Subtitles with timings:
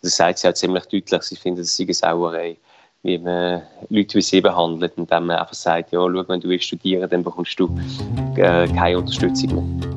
[0.00, 1.22] Das sagt sie halt ziemlich deutlich.
[1.22, 2.56] Sie findet, es eine Sauerei,
[3.02, 6.66] wie man Leute wie sie behandelt, indem man einfach sagt, ja, schau, wenn du willst
[6.66, 7.68] studieren, dann bekommst du
[8.36, 9.88] äh, keine Unterstützung mehr.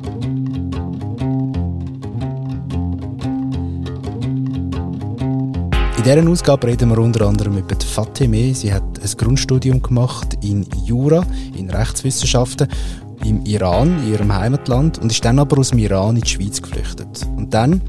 [5.98, 8.52] In dieser Ausgabe reden wir unter anderem über Fatime.
[8.54, 11.24] Sie hat ein Grundstudium gemacht in Jura,
[11.56, 12.66] in Rechtswissenschaften,
[13.24, 16.60] im Iran, in ihrem Heimatland, und ist dann aber aus dem Iran in die Schweiz
[16.60, 17.24] geflüchtet.
[17.36, 17.80] Und dann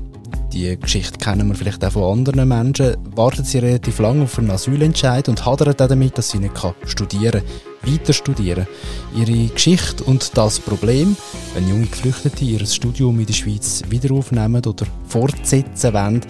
[0.53, 4.51] die Geschichte kennen wir vielleicht auch von anderen Menschen, wartet sie relativ lange auf einen
[4.51, 6.53] Asylentscheid und hadert auch damit, dass sie nicht
[6.85, 7.41] studieren
[7.81, 8.67] kann, weiter studieren.
[9.15, 11.17] Ihre Geschichte und das Problem,
[11.55, 16.21] wenn junge Geflüchtete ihr Studium in der Schweiz wieder aufnehmen oder fortsetzen wollen,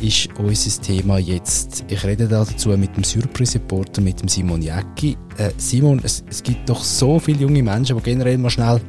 [0.00, 1.84] ist unser Thema jetzt.
[1.88, 5.16] Ich rede dazu mit dem Surprise-Reporter, mit dem Simon Jäcki.
[5.36, 8.80] Äh, Simon, es, es, gibt doch so viele junge Menschen, die generell mal schnell,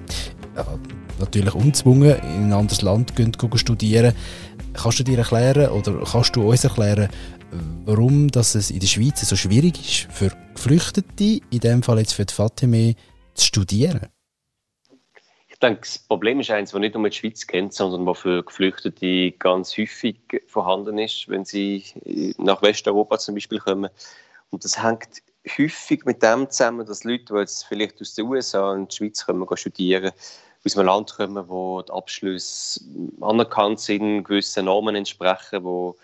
[0.56, 0.64] äh,
[1.20, 4.14] natürlich unzwungen, in ein anderes Land gehen, gehen studieren
[4.74, 7.10] Kannst du dir erklären oder kannst du uns erklären,
[7.86, 12.14] warum dass es in der Schweiz so schwierig ist, für Geflüchtete, in dem Fall jetzt
[12.14, 12.96] für die Fatime,
[13.34, 14.08] zu studieren?
[15.48, 18.44] Ich denke, das Problem ist eines, das nicht nur die Schweiz kennt, sondern was für
[18.44, 21.84] Geflüchtete ganz häufig vorhanden ist, wenn sie
[22.38, 23.90] nach Westeuropa zum Beispiel kommen.
[24.52, 25.22] Und das hängt
[25.58, 29.26] häufig mit dem zusammen, dass Leute, die jetzt vielleicht aus den USA in die Schweiz
[29.26, 30.12] kommen, studieren,
[30.70, 32.82] aus einem Land kommen, wo die Abschlüsse
[33.22, 35.96] anerkannt sind, gewissen Normen entsprechen, wo,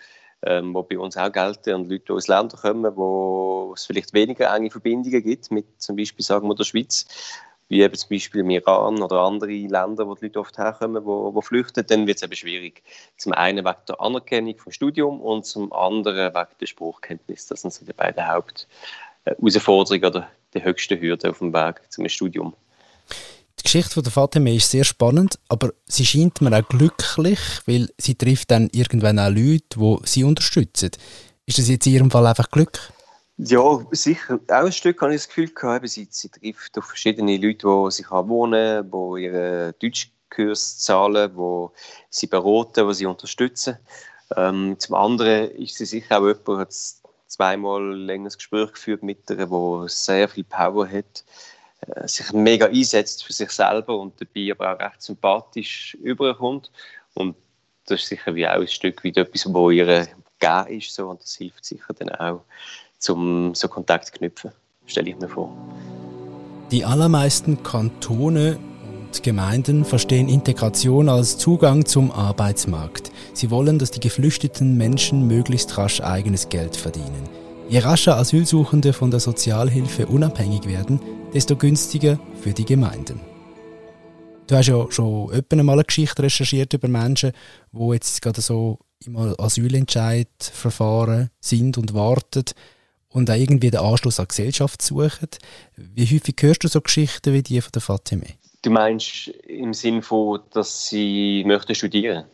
[0.42, 4.54] ähm, wo bei uns auch gelten und Leute aus Ländern kommen, wo es vielleicht weniger
[4.54, 7.06] enge Verbindungen gibt mit zum Beispiel sagen wir der Schweiz,
[7.68, 11.34] wie eben zum Beispiel im Iran oder andere Länder, wo die Leute oft herkommen, wo,
[11.34, 12.82] wo flüchten, dann wird es eben schwierig.
[13.16, 17.46] Zum einen wegen der Anerkennung vom Studium und zum anderen wegen der Spruchkenntnis.
[17.46, 22.54] Das sind so die beiden Hauptausforderungen oder die höchsten Hürden auf dem Weg zum Studium.
[23.66, 27.90] Die Geschichte von der Fatima ist sehr spannend, aber sie scheint mir auch glücklich, weil
[27.98, 30.92] sie trifft dann irgendwann auch Leute, die sie unterstützen.
[31.46, 32.78] Ist das jetzt in ihrem Fall einfach Glück?
[33.38, 34.38] Ja, sicher.
[34.46, 37.90] Auch ein Stück habe ich das Gefühl gehabt, sie, sie trifft auf verschiedene Leute, die
[37.90, 41.66] sich wohnen, die ihre Deutschkurs zahlen, die
[42.08, 43.78] sie beraten, die sie unterstützen.
[44.36, 46.68] Ähm, zum anderen ist sie sicher auch jemand, der
[47.26, 51.24] zweimal längeres Gespräch geführt mit ihr, der sehr viel Power hat
[52.06, 56.70] sich mega einsetzt für sich selber und dabei aber auch recht sympathisch überkommt.
[57.14, 57.36] Und
[57.86, 60.06] das ist sicher wie auch ein Stück wie etwas, wo ihr
[60.38, 60.94] gegeben ist.
[60.94, 62.42] So, und das hilft sicher dann auch,
[62.98, 64.52] zum so Kontakt zu knüpfen,
[64.86, 65.54] stelle ich mir vor.
[66.70, 68.58] Die allermeisten Kantone
[69.06, 73.12] und Gemeinden verstehen Integration als Zugang zum Arbeitsmarkt.
[73.34, 77.45] Sie wollen, dass die geflüchteten Menschen möglichst rasch eigenes Geld verdienen.
[77.68, 81.00] Je rascher Asylsuchende von der Sozialhilfe unabhängig werden,
[81.34, 83.20] desto günstiger für die Gemeinden.
[84.46, 87.32] Du hast ja schon öppe mal eine Geschichte recherchiert über Menschen,
[87.72, 92.44] die jetzt gerade so im Asylentscheidverfahren sind und warten
[93.08, 95.30] und auch irgendwie den Anschluss an die Gesellschaft suchen.
[95.76, 98.26] Wie häufig hörst du so Geschichten wie die von der Fatime?
[98.62, 102.26] Du meinst im Sinne von, dass sie möchten studieren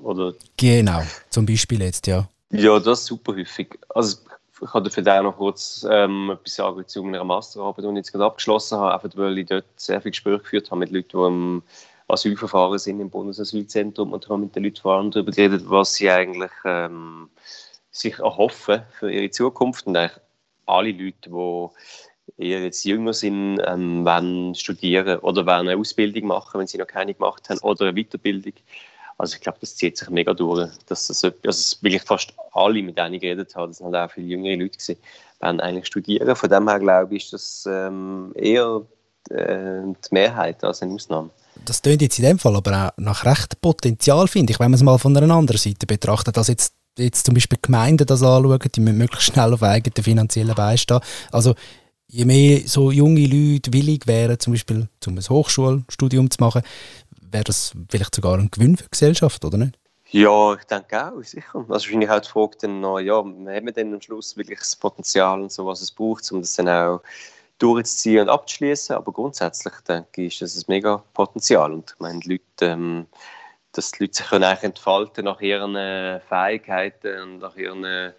[0.00, 0.34] oder?
[0.56, 2.28] Genau, zum Beispiel jetzt, ja.
[2.50, 3.76] Ja, das ist super häufig.
[3.88, 4.18] Also
[4.60, 8.12] ich kann dafür auch noch kurz ähm, etwas sagen zu meiner Masterarbeit, die ich jetzt
[8.12, 11.26] gerade abgeschlossen habe, einfach weil ich dort sehr viel Gespräch geführt habe mit Leuten, die
[11.26, 11.62] im
[12.08, 14.12] Asylverfahren sind im Bundesasylzentrum.
[14.12, 17.28] Und habe mit den Leuten vor allem darüber geredet, was sie eigentlich ähm,
[17.90, 19.86] sich erhoffen für ihre Zukunft.
[19.86, 20.18] Und eigentlich
[20.66, 26.60] alle Leute, die eher jetzt jünger sind, ähm, wollen studieren oder wollen eine Ausbildung machen,
[26.60, 28.54] wenn sie noch keine gemacht haben, oder eine Weiterbildung.
[29.18, 30.70] Also ich glaube, das zieht sich mega durch.
[30.86, 34.14] Dass das, also wirklich fast alle, mit denen ich geredet habe, das sind halt auch
[34.14, 34.96] viele jüngere Leute gewesen,
[35.40, 36.34] wollen eigentlich studieren.
[36.36, 38.82] Von dem her glaube ich, ist das ähm, eher
[39.30, 41.30] äh, die Mehrheit als eine Ausnahme.
[41.64, 44.76] Das klingt jetzt in dem Fall aber auch nach recht Potenzial, finde ich, wenn man
[44.76, 48.58] es mal von einer anderen Seite betrachtet, dass jetzt jetzt zum Beispiel Gemeinden das anschauen,
[48.74, 51.00] die müssen möglichst schnell auf eigenen finanziellen Beistehen.
[51.30, 51.54] Also
[52.08, 56.62] je mehr so junge Leute willig wären, zum Beispiel zum ein Hochschulstudium zu machen,
[57.30, 59.78] wäre das vielleicht sogar ein Gewinn für die Gesellschaft, oder nicht?
[60.10, 61.54] Ja, ich denke auch, sicher.
[61.54, 64.74] Also wahrscheinlich auch die Frage dann noch, ja, haben wir denn am Schluss wirklich das
[64.74, 67.02] Potenzial und so, was es braucht, um das dann auch
[67.58, 68.96] durchzuziehen und abzuschließen.
[68.96, 71.72] Aber grundsätzlich denke ich, ist das ein mega Potenzial.
[71.72, 73.06] Und ich meine, die Leute, ähm,
[73.72, 75.74] dass die Leute sich können eigentlich entfalten nach ihren
[76.22, 78.14] Fähigkeiten und nach ihren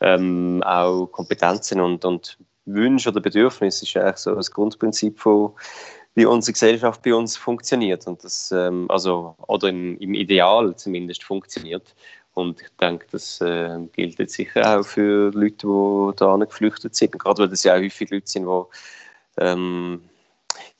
[0.00, 5.52] ähm, auch Kompetenzen und, und Wünschen oder Bedürfnissen ist eigentlich so das Grundprinzip von
[6.16, 8.06] wie unsere Gesellschaft bei uns funktioniert.
[8.06, 11.94] Und das, ähm, also, oder im, im, Ideal zumindest funktioniert.
[12.32, 17.18] Und ich denke, das äh, gilt jetzt sicher auch für Leute, die da geflüchtet sind.
[17.18, 20.00] Gerade weil das ja auch häufig Leute sind, die ähm,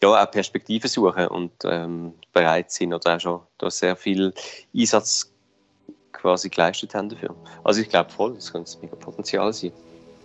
[0.02, 4.32] ja, auch Perspektiven suchen und ähm, bereit sind oder auch schon da sehr viel
[4.74, 5.30] Einsatz
[6.12, 7.34] quasi geleistet haben dafür.
[7.62, 9.72] Also ich glaube voll, das könnte mega Potenzial sein.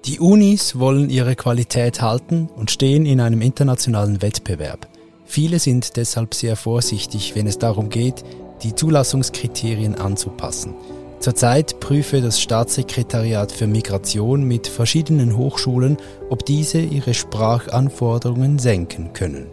[0.06, 4.91] Die Unis wollen ihre Qualität halten und stehen in einem internationalen Wettbewerb.
[5.32, 8.26] Viele sind deshalb sehr vorsichtig, wenn es darum geht,
[8.64, 10.74] die Zulassungskriterien anzupassen.
[11.22, 15.96] Zurzeit prüfe das Staatssekretariat für Migration mit verschiedenen Hochschulen,
[16.30, 19.48] ob diese ihre Sprachanforderungen senken können.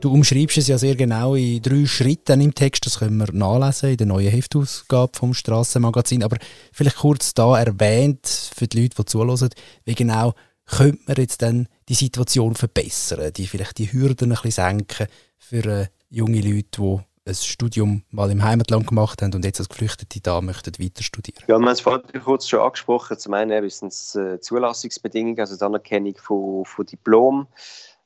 [0.00, 3.90] Du umschreibst es ja sehr genau in drei Schritten im Text, das können wir nachlesen
[3.90, 6.22] in der neuen Heftausgabe vom Strassenmagazin.
[6.22, 6.38] Aber
[6.72, 9.50] vielleicht kurz da erwähnt für die Leute, die zuhören,
[9.84, 10.32] wie genau
[10.70, 15.06] könnte man jetzt dann die Situation verbessern, die vielleicht die Hürden ein bisschen senken
[15.38, 19.68] für äh, junge Leute, die ein Studium mal im Heimatland gemacht haben und jetzt als
[19.68, 21.42] Geflüchtete da möchten weiter studieren?
[21.42, 23.18] Ja, wir haben es vorhin kurz schon angesprochen.
[23.18, 27.46] Zum einen sind es äh, Zulassungsbedingungen, also die Anerkennung von, von Diplom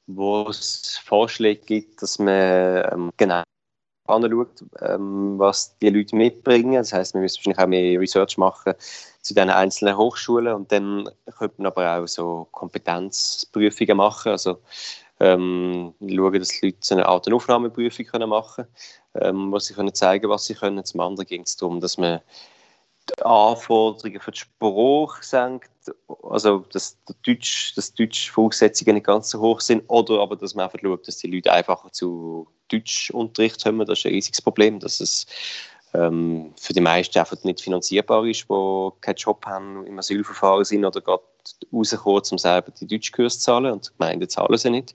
[0.07, 3.43] wo es Vorschläge gibt, dass man ähm, genau
[4.07, 6.75] anschaut, ähm, was die Leute mitbringen.
[6.75, 8.75] Das heißt, wir müssen wahrscheinlich auch mehr Research machen
[9.21, 11.09] zu den einzelnen Hochschulen und dann
[11.39, 14.59] könnte man aber auch so Kompetenzprüfungen machen, also
[15.21, 18.67] ähm, schauen, dass die Leute so eine Art Aufnahmeprüfung machen
[19.15, 20.85] können, ähm, wo sie können zeigen was sie können.
[20.85, 22.21] Zum anderen ging es darum, dass man
[23.11, 25.71] die Anforderungen für die Sprache senkt,
[26.23, 26.97] also dass
[27.27, 27.39] die
[27.97, 31.31] Deutsch, Voraussetzungen nicht ganz so hoch sind, oder aber dass man einfach schaut, dass die
[31.31, 33.87] Leute einfacher zu Deutschunterricht kommen.
[33.87, 35.27] Das ist ein riesiges Problem, dass es
[35.93, 40.85] ähm, für die meisten einfach nicht finanzierbar ist, die keinen Job haben, im Asylverfahren sind
[40.85, 41.23] oder gerade
[41.73, 43.73] rauskommen, um selber die Deutschkurs zu zahlen.
[43.73, 44.95] Und die Gemeinden zahlen sie nicht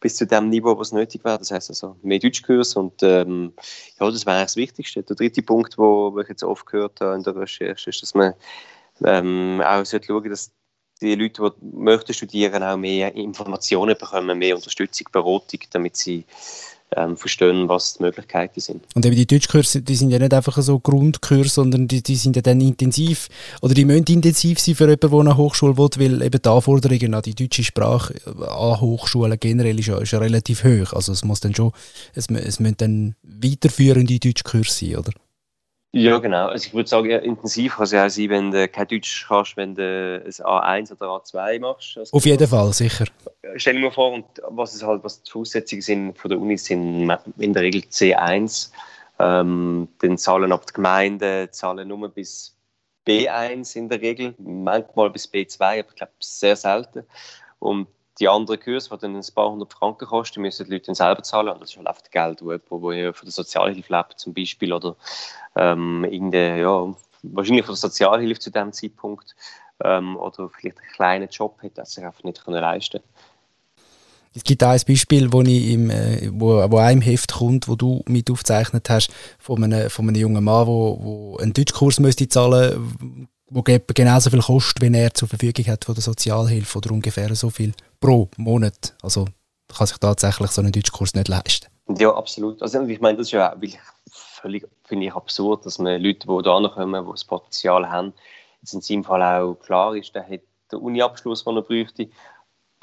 [0.00, 1.38] bis zu dem Niveau, was nötig wäre.
[1.38, 3.52] Das heißt also mehr Deutschkurs und ähm,
[3.98, 5.02] ja, das wäre das Wichtigste.
[5.02, 8.34] Der dritte Punkt, wo, ich jetzt oft gehört habe in der Recherche, ist, dass man
[9.04, 10.52] ähm, auch sollte schauen, dass
[11.00, 16.24] die Leute, die möchten studieren, auch mehr Informationen bekommen, mehr Unterstützung, Beratung, damit sie
[16.96, 18.84] ähm, verstehen, was die Möglichkeiten sind.
[18.94, 22.36] Und eben die Deutschkurse, die sind ja nicht einfach so Grundkurse, sondern die, die sind
[22.36, 23.28] ja dann intensiv,
[23.60, 27.14] oder die müssen intensiv sein für jemanden, der eine Hochschule will, weil eben die Anforderungen
[27.14, 30.92] an die deutsche Sprache an Hochschulen generell ist ja, ist ja relativ hoch.
[30.92, 31.72] Also es muss dann schon,
[32.14, 35.12] es, es müssen dann weiterführende Deutschkurse sein, oder?
[35.96, 36.48] Ja, genau.
[36.48, 39.26] Also ich würde sagen, ja, intensiv kann es ja auch sein, wenn du kein Deutsch
[39.28, 41.96] kannst, wenn du ein A1 oder A2 machst.
[41.96, 43.04] Also Auf jeden Fall, sicher.
[43.54, 46.58] Stell dir mal vor, und was, es halt, was die Voraussetzungen sind von der Uni,
[46.58, 47.08] sind
[47.38, 48.72] in der Regel C1.
[49.20, 52.56] Ähm, dann zahlen ab die Gemeinden zahlen nur bis
[53.06, 57.04] B1 in der Regel, manchmal bis B2, aber ich glaube sehr selten.
[57.60, 57.86] Und
[58.20, 61.22] die anderen Kurse, die dann ein paar hundert Franken kosten, müssen die Leute dann selber
[61.22, 61.48] zahlen.
[61.48, 64.96] Und das ist halt einfach Geld, wo jemand, von der Sozialhilfe lebt zum Beispiel oder
[65.56, 69.34] ähm, ja, wahrscheinlich von der Sozialhilfe zu dem Zeitpunkt
[69.82, 73.00] ähm, oder vielleicht einen kleinen Job hat, das sich einfach nicht können leisten
[74.36, 77.76] es gibt auch ein Beispiel, wo, ich im, äh, wo, wo einem Heft kommt, wo
[77.76, 83.28] du mit aufgezeichnet hast, von einem, von einem jungen Mann, der einen Deutschkurs müsste zahlen
[83.50, 87.50] wo genauso viel kostet, wenn er zur Verfügung hat von der Sozialhilfe oder ungefähr so
[87.50, 88.94] viel pro Monat.
[89.02, 89.26] Also
[89.68, 91.68] kann sich tatsächlich so einen Deutschkurs nicht leisten.
[91.98, 92.62] Ja, absolut.
[92.62, 93.78] Also ich meine, das ist ja wirklich
[94.10, 98.14] völlig, finde ich, absurd, dass man Leute, die da kommen, die das Potenzial haben,
[98.60, 100.40] jetzt in seinem Fall auch klar ist, der hat
[100.72, 102.08] den Uni-Abschluss, den er bräuchte,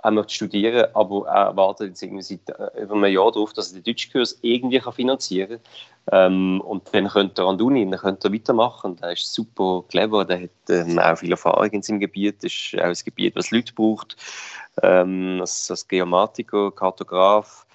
[0.04, 3.72] er möchte studieren, aber er wartet jetzt irgendwie seit äh, über einem Jahr darauf, dass
[3.72, 5.60] er den Deutschkurs irgendwie finanzieren
[6.06, 6.32] kann.
[6.32, 8.96] Ähm, und dann könnte er an die Uni, dann könnte er weitermachen.
[8.98, 12.44] Der ist super clever, der hat ähm, auch viel Erfahrung in seinem Gebiet.
[12.44, 14.16] Das ist auch ein Gebiet, das Leute braucht.
[14.82, 17.66] Ähm, als, als Geomatiker, Kartograf.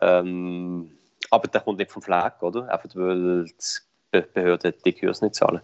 [0.00, 0.90] Ähm,
[1.30, 2.68] aber der kommt nicht vom Fleck, oder?
[2.68, 5.60] Einfach weil die Behörden die Kurs nicht zahlen.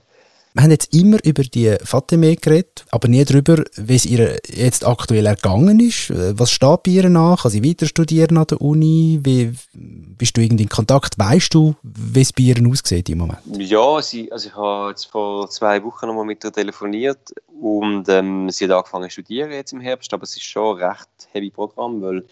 [0.55, 4.87] Wir haben jetzt immer über die Fatime geredet, aber nie darüber, wie es ihr jetzt
[4.87, 6.11] aktuell ergangen ist.
[6.11, 7.43] Was steht bei ihr nach?
[7.43, 9.21] Kann sie weiter studieren an der Uni?
[9.23, 11.19] Wie, bist du irgendwie in Kontakt?
[11.19, 13.39] Weißt du, wie es bei ihr aussieht im Moment?
[13.47, 18.51] Ja, sie, also ich habe jetzt vor zwei Wochen nochmal mit ihr telefoniert und ähm,
[18.51, 21.49] sie hat angefangen zu studieren jetzt im Herbst, aber es ist schon ein recht heavy
[21.49, 22.27] Programm, weil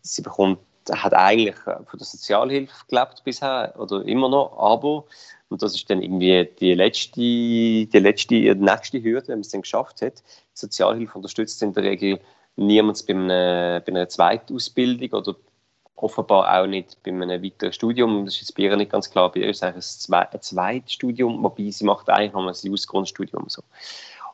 [0.00, 5.04] sie bekommt, hat eigentlich von der Sozialhilfe gelebt bisher oder immer noch, aber
[5.52, 9.50] und das ist dann irgendwie die letzte, die letzte, die nächste Hürde, wenn man es
[9.50, 10.18] dann geschafft hat.
[10.20, 12.20] Die Sozialhilfe unterstützt in der Regel
[12.56, 15.36] niemand bei einer, bei einer Zweitausbildung oder
[15.94, 18.24] offenbar auch nicht bei einem weiteren Studium.
[18.24, 19.30] Das ist jetzt bei ihr nicht ganz klar.
[19.30, 23.48] Bei ihr ist es eigentlich ein Zweitstudium, wobei sie macht eigentlich noch ein Ausgrundstudium.
[23.48, 23.62] So.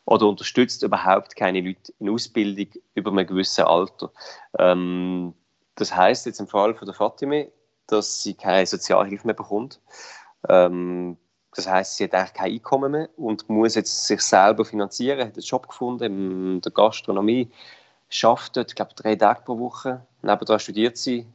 [0.07, 4.11] Oder unterstützt überhaupt keine Leute in Ausbildung über einem gewissen Alter.
[4.59, 5.35] Ähm,
[5.75, 7.49] das heißt jetzt im Fall von der Fatime,
[7.87, 9.81] dass sie keine Sozialhilfe mehr bekommt.
[10.49, 11.17] Ähm,
[11.55, 15.35] das heißt, sie hat eigentlich kein Einkommen mehr und muss jetzt sich selber finanzieren, hat
[15.35, 17.51] einen Job gefunden in der Gastronomie,
[18.09, 20.07] schafft dort, ich glaube, drei Tage pro Woche.
[20.23, 21.27] Nebenan studiert sie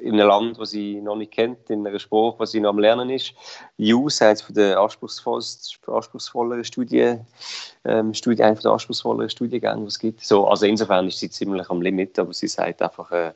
[0.00, 2.78] in einem Land, das sie noch nicht kennt, in einer Sprache, was sie noch am
[2.78, 3.34] Lernen ist.
[3.76, 7.26] JUS, von der anspruchsvolleren Studien,
[7.84, 10.24] ähm, Studie, einer der anspruchsvolleren Studiengänge, die es gibt.
[10.24, 13.32] So, also insofern ist sie ziemlich am Limit, aber sie sagt einfach, äh,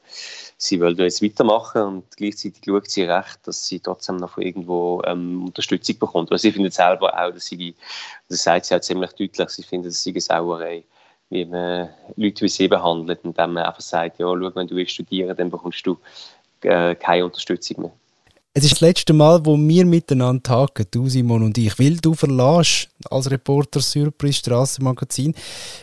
[0.57, 5.45] sie will jetzt weitermachen und gleichzeitig schaut sie recht, dass sie trotzdem noch irgendwo ähm,
[5.45, 6.31] Unterstützung bekommt.
[6.31, 7.75] Weil sie findet selber auch, dass sie,
[8.29, 10.85] das sagt sie auch ziemlich deutlich, sie findet, dass sie eine Sauerei
[11.31, 14.93] wie man Leute wie sie behandelt, indem man einfach sagt, ja, schau, wenn du willst
[14.93, 15.99] studieren, dann bekommst du
[16.65, 17.93] äh, keine Unterstützung mehr.
[18.57, 22.15] Es ist das letzte Mal, wo wir miteinander tagen, du Simon und ich, weil du
[22.15, 25.35] verlässt als Reporter Surprise Strassenmagazin.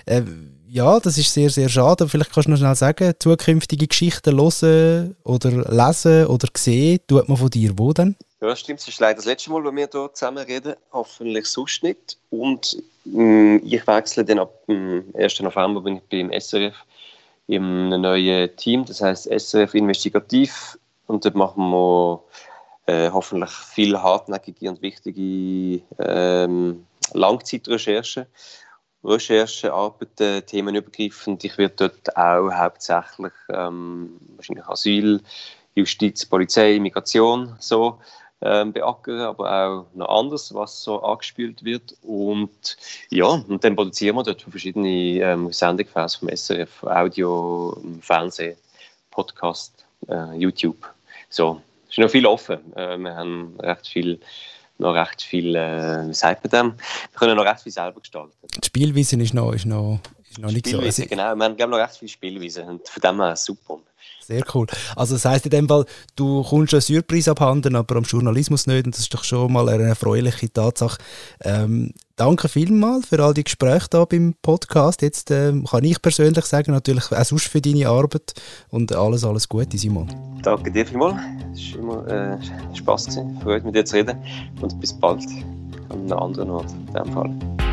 [0.06, 0.22] Äh,
[0.70, 2.08] ja, das ist sehr, sehr schade.
[2.08, 7.38] Vielleicht kannst du noch schnell sagen, zukünftige Geschichten hören oder lesen oder sehen, tut man
[7.38, 8.16] von dir wo denn?
[8.40, 8.80] Ja, stimmt.
[8.80, 10.76] Es ist leider das letzte Mal, wo wir hier zusammen reden.
[10.94, 12.18] Hoffentlich sonst nicht.
[12.30, 15.42] Und mh, mm, ich wechsle dann ab dem 1.
[15.42, 16.74] November bin ich beim SRF
[17.52, 20.80] im neuen Team, das heißt SRF Investigativ.
[21.08, 22.24] Und dort machen wir
[22.86, 28.26] äh, hoffentlich viel hartnäckige und wichtige ähm, Langzeitrecherchen.
[29.04, 31.44] Recherchearbeiten, themenübergreifend.
[31.44, 35.22] Ich werde dort auch hauptsächlich ähm, wahrscheinlich Asyl,
[35.76, 38.00] Justiz, Polizei, Migration so
[38.42, 41.96] ähm, beackern, aber auch noch anders, was so angespielt wird.
[42.02, 42.78] Und
[43.10, 48.58] ja, und dann produzieren wir dort verschiedene ähm, Sendegefäße vom SRF, Audio, Fernsehen,
[49.12, 50.90] Podcast, äh, YouTube.
[51.30, 52.60] So, es ist noch viel offen.
[52.76, 54.20] Äh, wir haben recht viel
[54.82, 56.78] noch recht viel, äh, wie sagt man dem?
[56.78, 58.34] Wir können noch recht viel selber gestalten.
[58.44, 60.00] Die Spielweise ist noch, ist noch,
[60.32, 60.80] ist noch nicht so.
[60.80, 63.80] Also, genau, wir haben, haben noch recht viel Spielweise und von dem her super.
[64.22, 64.68] Sehr cool.
[64.96, 65.86] Also das heisst in dem Fall,
[66.16, 69.68] du kommst einen Surprise abhanden, aber am Journalismus nicht und das ist doch schon mal
[69.68, 71.00] eine erfreuliche Tatsache.
[71.42, 75.02] Ähm, danke vielmals für all die Gespräche da beim Podcast.
[75.02, 78.34] Jetzt ähm, kann ich persönlich sagen, natürlich auch sonst für deine Arbeit
[78.70, 80.08] und alles, alles Gute, Simon.
[80.44, 81.20] Danke dir vielmals.
[81.54, 83.40] Es war immer äh, Spaß gewesen.
[83.42, 84.18] Freut mich, dir zu reden
[84.62, 85.24] und bis bald
[85.90, 87.71] an einem anderen Ort in diesem Fall.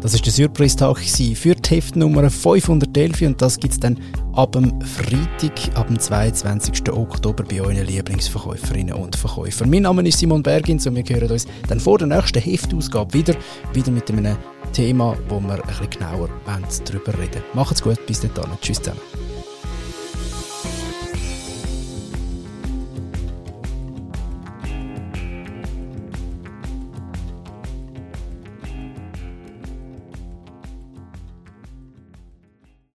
[0.00, 3.98] Das ist der Surprise-Tag für die Heftnummer 511 und das gibt es dann
[4.34, 6.92] ab dem Freitag, ab dem 22.
[6.92, 9.70] Oktober bei euren Lieblingsverkäuferinnen und Verkäufern.
[9.70, 13.34] Mein Name ist Simon Bergins und wir hören uns dann vor der nächsten Heftausgabe wieder,
[13.72, 14.36] wieder mit einem
[14.72, 16.28] Thema, wo wir ein bisschen genauer
[16.84, 18.30] darüber reden Macht's gut, bis dann.
[18.60, 19.25] Tschüss zusammen.